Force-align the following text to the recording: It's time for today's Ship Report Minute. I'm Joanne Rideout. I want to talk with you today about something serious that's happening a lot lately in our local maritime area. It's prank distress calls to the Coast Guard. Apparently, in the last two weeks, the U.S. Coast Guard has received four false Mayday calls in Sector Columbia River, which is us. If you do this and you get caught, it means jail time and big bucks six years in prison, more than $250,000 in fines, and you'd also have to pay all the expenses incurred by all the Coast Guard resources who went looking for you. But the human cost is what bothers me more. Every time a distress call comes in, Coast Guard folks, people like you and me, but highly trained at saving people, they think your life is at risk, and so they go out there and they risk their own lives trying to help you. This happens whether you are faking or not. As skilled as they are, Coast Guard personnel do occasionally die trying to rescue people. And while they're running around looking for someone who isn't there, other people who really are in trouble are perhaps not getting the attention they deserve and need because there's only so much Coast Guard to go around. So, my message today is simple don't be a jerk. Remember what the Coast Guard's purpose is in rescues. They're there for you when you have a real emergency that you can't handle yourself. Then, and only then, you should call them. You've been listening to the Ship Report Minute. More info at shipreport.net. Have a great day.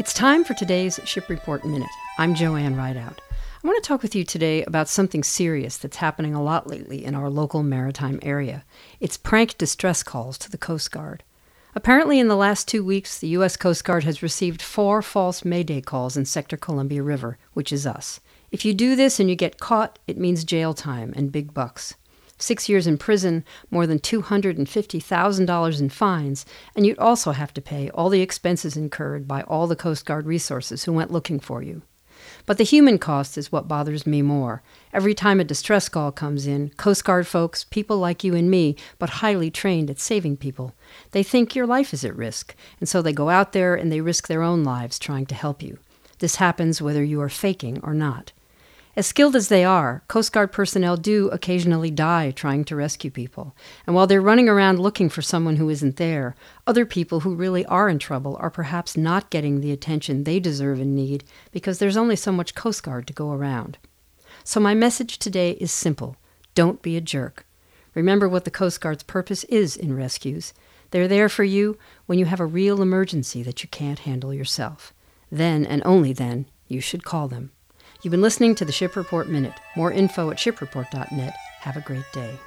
It's 0.00 0.14
time 0.14 0.44
for 0.44 0.54
today's 0.54 0.98
Ship 1.04 1.28
Report 1.28 1.62
Minute. 1.62 1.90
I'm 2.16 2.34
Joanne 2.34 2.74
Rideout. 2.74 3.20
I 3.62 3.66
want 3.66 3.84
to 3.84 3.86
talk 3.86 4.00
with 4.00 4.14
you 4.14 4.24
today 4.24 4.64
about 4.64 4.88
something 4.88 5.22
serious 5.22 5.76
that's 5.76 5.98
happening 5.98 6.34
a 6.34 6.42
lot 6.42 6.66
lately 6.66 7.04
in 7.04 7.14
our 7.14 7.28
local 7.28 7.62
maritime 7.62 8.18
area. 8.22 8.64
It's 8.98 9.18
prank 9.18 9.58
distress 9.58 10.02
calls 10.02 10.38
to 10.38 10.50
the 10.50 10.56
Coast 10.56 10.90
Guard. 10.90 11.22
Apparently, 11.74 12.18
in 12.18 12.28
the 12.28 12.34
last 12.34 12.66
two 12.66 12.82
weeks, 12.82 13.18
the 13.18 13.28
U.S. 13.28 13.58
Coast 13.58 13.84
Guard 13.84 14.04
has 14.04 14.22
received 14.22 14.62
four 14.62 15.02
false 15.02 15.44
Mayday 15.44 15.82
calls 15.82 16.16
in 16.16 16.24
Sector 16.24 16.56
Columbia 16.56 17.02
River, 17.02 17.36
which 17.52 17.70
is 17.70 17.86
us. 17.86 18.20
If 18.50 18.64
you 18.64 18.72
do 18.72 18.96
this 18.96 19.20
and 19.20 19.28
you 19.28 19.36
get 19.36 19.60
caught, 19.60 19.98
it 20.06 20.16
means 20.16 20.44
jail 20.44 20.72
time 20.72 21.12
and 21.14 21.30
big 21.30 21.52
bucks 21.52 21.96
six 22.40 22.68
years 22.68 22.86
in 22.86 22.98
prison, 22.98 23.44
more 23.70 23.86
than 23.86 23.98
$250,000 23.98 25.80
in 25.80 25.88
fines, 25.88 26.46
and 26.74 26.86
you'd 26.86 26.98
also 26.98 27.32
have 27.32 27.54
to 27.54 27.60
pay 27.60 27.90
all 27.90 28.08
the 28.08 28.22
expenses 28.22 28.76
incurred 28.76 29.28
by 29.28 29.42
all 29.42 29.66
the 29.66 29.76
Coast 29.76 30.04
Guard 30.06 30.26
resources 30.26 30.84
who 30.84 30.92
went 30.92 31.10
looking 31.10 31.40
for 31.40 31.62
you. 31.62 31.82
But 32.46 32.58
the 32.58 32.64
human 32.64 32.98
cost 32.98 33.38
is 33.38 33.52
what 33.52 33.68
bothers 33.68 34.06
me 34.06 34.22
more. 34.22 34.62
Every 34.92 35.14
time 35.14 35.40
a 35.40 35.44
distress 35.44 35.88
call 35.88 36.12
comes 36.12 36.46
in, 36.46 36.70
Coast 36.70 37.04
Guard 37.04 37.26
folks, 37.26 37.64
people 37.64 37.98
like 37.98 38.24
you 38.24 38.34
and 38.34 38.50
me, 38.50 38.76
but 38.98 39.10
highly 39.10 39.50
trained 39.50 39.90
at 39.90 40.00
saving 40.00 40.36
people, 40.36 40.74
they 41.12 41.22
think 41.22 41.54
your 41.54 41.66
life 41.66 41.92
is 41.94 42.04
at 42.04 42.16
risk, 42.16 42.54
and 42.78 42.88
so 42.88 43.02
they 43.02 43.12
go 43.12 43.28
out 43.28 43.52
there 43.52 43.74
and 43.74 43.90
they 43.90 44.00
risk 44.00 44.26
their 44.26 44.42
own 44.42 44.64
lives 44.64 44.98
trying 44.98 45.26
to 45.26 45.34
help 45.34 45.62
you. 45.62 45.78
This 46.18 46.36
happens 46.36 46.82
whether 46.82 47.02
you 47.02 47.20
are 47.20 47.30
faking 47.30 47.80
or 47.82 47.94
not. 47.94 48.32
As 48.96 49.06
skilled 49.06 49.36
as 49.36 49.48
they 49.48 49.64
are, 49.64 50.02
Coast 50.08 50.32
Guard 50.32 50.50
personnel 50.50 50.96
do 50.96 51.28
occasionally 51.28 51.92
die 51.92 52.32
trying 52.32 52.64
to 52.64 52.74
rescue 52.74 53.10
people. 53.10 53.54
And 53.86 53.94
while 53.94 54.08
they're 54.08 54.20
running 54.20 54.48
around 54.48 54.80
looking 54.80 55.08
for 55.08 55.22
someone 55.22 55.56
who 55.56 55.70
isn't 55.70 55.96
there, 55.96 56.34
other 56.66 56.84
people 56.84 57.20
who 57.20 57.36
really 57.36 57.64
are 57.66 57.88
in 57.88 58.00
trouble 58.00 58.36
are 58.40 58.50
perhaps 58.50 58.96
not 58.96 59.30
getting 59.30 59.60
the 59.60 59.70
attention 59.70 60.24
they 60.24 60.40
deserve 60.40 60.80
and 60.80 60.96
need 60.96 61.22
because 61.52 61.78
there's 61.78 61.96
only 61.96 62.16
so 62.16 62.32
much 62.32 62.56
Coast 62.56 62.82
Guard 62.82 63.06
to 63.06 63.12
go 63.12 63.30
around. 63.30 63.78
So, 64.42 64.58
my 64.58 64.74
message 64.74 65.18
today 65.18 65.52
is 65.52 65.70
simple 65.70 66.16
don't 66.56 66.82
be 66.82 66.96
a 66.96 67.00
jerk. 67.00 67.46
Remember 67.94 68.28
what 68.28 68.44
the 68.44 68.50
Coast 68.50 68.80
Guard's 68.80 69.04
purpose 69.04 69.44
is 69.44 69.76
in 69.76 69.96
rescues. 69.96 70.52
They're 70.90 71.08
there 71.08 71.28
for 71.28 71.44
you 71.44 71.78
when 72.06 72.18
you 72.18 72.24
have 72.24 72.40
a 72.40 72.46
real 72.46 72.82
emergency 72.82 73.44
that 73.44 73.62
you 73.62 73.68
can't 73.68 74.00
handle 74.00 74.34
yourself. 74.34 74.92
Then, 75.30 75.64
and 75.64 75.80
only 75.84 76.12
then, 76.12 76.46
you 76.66 76.80
should 76.80 77.04
call 77.04 77.28
them. 77.28 77.52
You've 78.02 78.12
been 78.12 78.22
listening 78.22 78.54
to 78.54 78.64
the 78.64 78.72
Ship 78.72 78.96
Report 78.96 79.28
Minute. 79.28 79.52
More 79.76 79.92
info 79.92 80.30
at 80.30 80.38
shipreport.net. 80.38 81.34
Have 81.60 81.76
a 81.76 81.82
great 81.82 82.10
day. 82.12 82.38